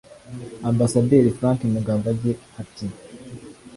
Ambasaderi 0.69 1.31
Frank 1.37 1.59
Mugambage 1.73 2.31
ati 2.61 2.85